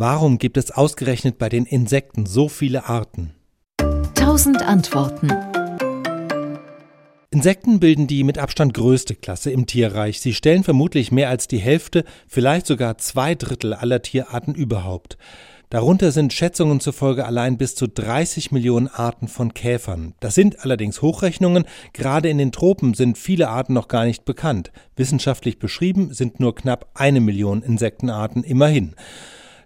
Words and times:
Warum 0.00 0.38
gibt 0.38 0.56
es 0.56 0.70
ausgerechnet 0.70 1.38
bei 1.38 1.48
den 1.48 1.66
Insekten 1.66 2.24
so 2.24 2.48
viele 2.48 2.88
Arten? 2.88 3.34
Tausend 4.14 4.62
Antworten. 4.62 5.28
Insekten 7.30 7.80
bilden 7.80 8.06
die 8.06 8.22
mit 8.22 8.38
Abstand 8.38 8.74
größte 8.74 9.16
Klasse 9.16 9.50
im 9.50 9.66
Tierreich. 9.66 10.20
Sie 10.20 10.34
stellen 10.34 10.62
vermutlich 10.62 11.10
mehr 11.10 11.28
als 11.28 11.48
die 11.48 11.58
Hälfte, 11.58 12.04
vielleicht 12.28 12.68
sogar 12.68 12.98
zwei 12.98 13.34
Drittel 13.34 13.74
aller 13.74 14.00
Tierarten 14.00 14.54
überhaupt. 14.54 15.18
Darunter 15.68 16.12
sind 16.12 16.32
Schätzungen 16.32 16.78
zufolge 16.78 17.26
allein 17.26 17.58
bis 17.58 17.74
zu 17.74 17.88
30 17.88 18.52
Millionen 18.52 18.86
Arten 18.86 19.26
von 19.26 19.52
Käfern. 19.52 20.14
Das 20.20 20.36
sind 20.36 20.64
allerdings 20.64 21.02
Hochrechnungen. 21.02 21.64
Gerade 21.92 22.28
in 22.28 22.38
den 22.38 22.52
Tropen 22.52 22.94
sind 22.94 23.18
viele 23.18 23.48
Arten 23.48 23.72
noch 23.72 23.88
gar 23.88 24.04
nicht 24.04 24.24
bekannt. 24.24 24.70
Wissenschaftlich 24.94 25.58
beschrieben 25.58 26.14
sind 26.14 26.38
nur 26.38 26.54
knapp 26.54 26.88
eine 26.94 27.20
Million 27.20 27.62
Insektenarten 27.62 28.44
immerhin. 28.44 28.94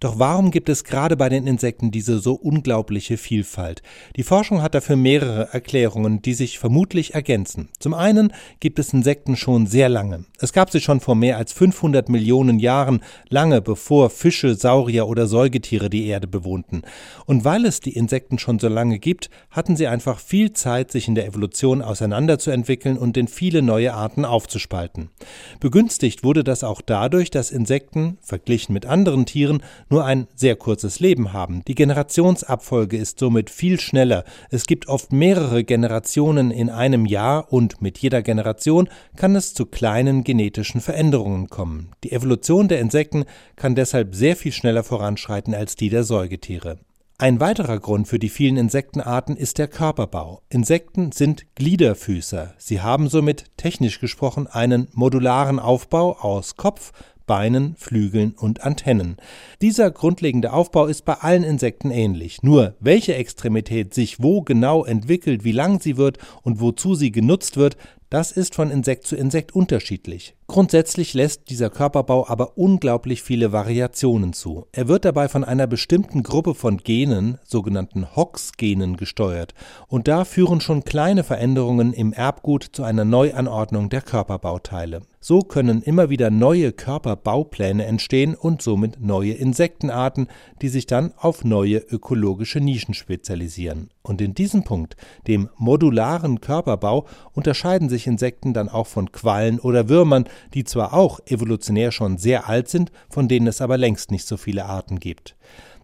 Doch 0.00 0.18
warum 0.18 0.52
gibt 0.52 0.68
es 0.68 0.84
gerade 0.84 1.16
bei 1.16 1.28
den 1.28 1.46
Insekten 1.48 1.90
diese 1.90 2.20
so 2.20 2.34
unglaubliche 2.34 3.16
Vielfalt? 3.16 3.82
Die 4.14 4.22
Forschung 4.22 4.62
hat 4.62 4.74
dafür 4.74 4.94
mehrere 4.94 5.52
Erklärungen, 5.52 6.22
die 6.22 6.34
sich 6.34 6.60
vermutlich 6.60 7.14
ergänzen. 7.14 7.68
Zum 7.80 7.94
einen 7.94 8.32
gibt 8.60 8.78
es 8.78 8.92
Insekten 8.92 9.34
schon 9.34 9.66
sehr 9.66 9.88
lange. 9.88 10.24
Es 10.38 10.52
gab 10.52 10.70
sie 10.70 10.80
schon 10.80 11.00
vor 11.00 11.16
mehr 11.16 11.36
als 11.36 11.52
500 11.52 12.08
Millionen 12.08 12.60
Jahren, 12.60 13.00
lange 13.28 13.60
bevor 13.60 14.08
Fische, 14.10 14.54
Saurier 14.54 15.08
oder 15.08 15.26
Säugetiere 15.26 15.90
die 15.90 16.06
Erde 16.06 16.28
bewohnten. 16.28 16.82
Und 17.26 17.44
weil 17.44 17.64
es 17.64 17.80
die 17.80 17.96
Insekten 17.96 18.38
schon 18.38 18.60
so 18.60 18.68
lange 18.68 19.00
gibt, 19.00 19.30
hatten 19.50 19.76
sie 19.76 19.88
einfach 19.88 20.20
viel 20.20 20.52
Zeit, 20.52 20.92
sich 20.92 21.08
in 21.08 21.16
der 21.16 21.26
Evolution 21.26 21.82
auseinanderzuentwickeln 21.82 22.98
und 22.98 23.16
in 23.16 23.26
viele 23.26 23.62
neue 23.62 23.94
Arten 23.94 24.24
aufzuspalten. 24.24 25.10
Begünstigt 25.58 26.22
wurde 26.22 26.44
das 26.44 26.62
auch 26.62 26.80
dadurch, 26.80 27.30
dass 27.30 27.50
Insekten, 27.50 28.18
verglichen 28.22 28.72
mit 28.72 28.86
anderen 28.86 29.26
Tieren, 29.26 29.62
nur 29.90 30.04
ein 30.04 30.26
sehr 30.34 30.56
kurzes 30.56 31.00
Leben 31.00 31.32
haben. 31.32 31.62
Die 31.66 31.74
Generationsabfolge 31.74 32.96
ist 32.96 33.18
somit 33.18 33.50
viel 33.50 33.80
schneller. 33.80 34.24
Es 34.50 34.66
gibt 34.66 34.88
oft 34.88 35.12
mehrere 35.12 35.64
Generationen 35.64 36.50
in 36.50 36.70
einem 36.70 37.06
Jahr 37.06 37.52
und 37.52 37.80
mit 37.82 37.98
jeder 37.98 38.22
Generation 38.22 38.88
kann 39.16 39.36
es 39.36 39.54
zu 39.54 39.66
kleinen 39.66 40.24
genetischen 40.24 40.80
Veränderungen 40.80 41.48
kommen. 41.48 41.90
Die 42.04 42.12
Evolution 42.12 42.68
der 42.68 42.80
Insekten 42.80 43.24
kann 43.56 43.74
deshalb 43.74 44.14
sehr 44.14 44.36
viel 44.36 44.52
schneller 44.52 44.84
voranschreiten 44.84 45.54
als 45.54 45.76
die 45.76 45.90
der 45.90 46.04
Säugetiere. 46.04 46.78
Ein 47.20 47.40
weiterer 47.40 47.80
Grund 47.80 48.06
für 48.06 48.20
die 48.20 48.28
vielen 48.28 48.56
Insektenarten 48.56 49.36
ist 49.36 49.58
der 49.58 49.66
Körperbau. 49.66 50.42
Insekten 50.50 51.10
sind 51.10 51.46
Gliederfüßer. 51.56 52.54
Sie 52.58 52.80
haben 52.80 53.08
somit 53.08 53.46
technisch 53.56 53.98
gesprochen 53.98 54.46
einen 54.46 54.86
modularen 54.92 55.58
Aufbau 55.58 56.12
aus 56.12 56.54
Kopf, 56.54 56.92
Beinen, 57.28 57.76
Flügeln 57.76 58.32
und 58.32 58.64
Antennen. 58.64 59.18
Dieser 59.62 59.92
grundlegende 59.92 60.52
Aufbau 60.52 60.86
ist 60.86 61.04
bei 61.04 61.14
allen 61.14 61.44
Insekten 61.44 61.92
ähnlich. 61.92 62.42
Nur 62.42 62.74
welche 62.80 63.14
Extremität 63.14 63.94
sich 63.94 64.20
wo 64.20 64.42
genau 64.42 64.84
entwickelt, 64.84 65.44
wie 65.44 65.52
lang 65.52 65.80
sie 65.80 65.96
wird 65.96 66.18
und 66.42 66.60
wozu 66.60 66.96
sie 66.96 67.12
genutzt 67.12 67.56
wird, 67.56 67.76
das 68.10 68.32
ist 68.32 68.56
von 68.56 68.72
Insekt 68.72 69.06
zu 69.06 69.14
Insekt 69.14 69.54
unterschiedlich. 69.54 70.34
Grundsätzlich 70.50 71.12
lässt 71.12 71.50
dieser 71.50 71.68
Körperbau 71.68 72.26
aber 72.26 72.56
unglaublich 72.56 73.22
viele 73.22 73.52
Variationen 73.52 74.32
zu. 74.32 74.64
Er 74.72 74.88
wird 74.88 75.04
dabei 75.04 75.28
von 75.28 75.44
einer 75.44 75.66
bestimmten 75.66 76.22
Gruppe 76.22 76.54
von 76.54 76.78
Genen, 76.78 77.36
sogenannten 77.44 78.16
Hox-Genen, 78.16 78.96
gesteuert. 78.96 79.52
Und 79.88 80.08
da 80.08 80.24
führen 80.24 80.62
schon 80.62 80.84
kleine 80.84 81.22
Veränderungen 81.22 81.92
im 81.92 82.14
Erbgut 82.14 82.64
zu 82.72 82.82
einer 82.82 83.04
Neuanordnung 83.04 83.90
der 83.90 84.00
Körperbauteile. 84.00 85.02
So 85.20 85.40
können 85.40 85.82
immer 85.82 86.10
wieder 86.10 86.30
neue 86.30 86.72
Körperbaupläne 86.72 87.84
entstehen 87.84 88.34
und 88.34 88.62
somit 88.62 89.00
neue 89.00 89.32
Insektenarten, 89.32 90.28
die 90.62 90.68
sich 90.68 90.86
dann 90.86 91.12
auf 91.16 91.44
neue 91.44 91.78
ökologische 91.78 92.60
Nischen 92.60 92.94
spezialisieren. 92.94 93.90
Und 94.02 94.22
in 94.22 94.32
diesem 94.32 94.62
Punkt, 94.62 94.96
dem 95.26 95.50
modularen 95.56 96.40
Körperbau, 96.40 97.04
unterscheiden 97.34 97.88
sich 97.88 98.06
Insekten 98.06 98.54
dann 98.54 98.68
auch 98.68 98.86
von 98.86 99.10
Quallen 99.12 99.58
oder 99.58 99.88
Würmern, 99.88 100.24
die 100.54 100.64
zwar 100.64 100.94
auch 100.94 101.20
evolutionär 101.26 101.92
schon 101.92 102.18
sehr 102.18 102.48
alt 102.48 102.68
sind, 102.68 102.92
von 103.08 103.28
denen 103.28 103.46
es 103.46 103.60
aber 103.60 103.78
längst 103.78 104.10
nicht 104.10 104.26
so 104.26 104.36
viele 104.36 104.64
Arten 104.64 104.98
gibt. 104.98 105.36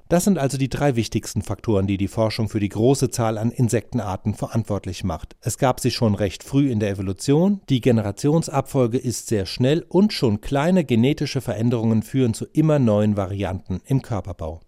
Das 0.08 0.24
sind 0.24 0.38
also 0.38 0.58
die 0.58 0.68
drei 0.68 0.96
wichtigsten 0.96 1.40
Faktoren, 1.42 1.86
die 1.86 1.96
die 1.96 2.08
Forschung 2.08 2.48
für 2.48 2.60
die 2.60 2.68
große 2.68 3.10
Zahl 3.10 3.38
an 3.38 3.50
Insektenarten 3.50 4.34
verantwortlich 4.34 5.02
macht. 5.02 5.34
Es 5.40 5.56
gab 5.56 5.80
sie 5.80 5.90
schon 5.90 6.14
recht 6.14 6.44
früh 6.44 6.70
in 6.70 6.78
der 6.78 6.90
Evolution, 6.90 7.62
die 7.70 7.80
Generationsabfolge 7.80 8.98
ist 8.98 9.28
sehr 9.28 9.46
schnell 9.46 9.84
und 9.88 10.12
schon 10.12 10.42
kleine 10.42 10.84
genetische 10.84 11.40
Veränderungen 11.40 12.02
führen 12.02 12.34
zu 12.34 12.44
immer 12.52 12.78
neuen 12.78 13.16
Varianten 13.16 13.80
im 13.86 14.02
Körperbau. 14.02 14.60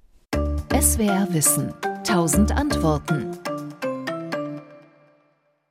SWR 0.81 1.29
Wissen. 1.31 1.73
Tausend 2.05 2.53
Antworten. 2.53 3.31